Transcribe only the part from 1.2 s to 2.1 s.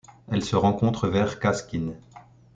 Kazkin.